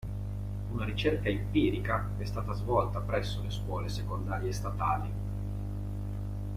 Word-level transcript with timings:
Una 0.71 0.83
ricerca 0.83 1.29
empirica 1.29 2.09
è 2.17 2.23
stata 2.25 2.53
svolta 2.53 2.97
presso 3.01 3.39
le 3.43 3.51
scuole 3.51 3.87
secondarie 3.87 4.51
statali. 4.51 5.13